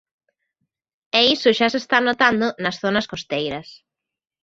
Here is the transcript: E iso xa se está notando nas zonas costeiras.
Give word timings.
E 1.19 1.19
iso 1.35 1.49
xa 1.57 1.67
se 1.73 1.79
está 1.83 1.97
notando 2.01 2.47
nas 2.63 2.79
zonas 2.83 3.09
costeiras. 3.11 3.67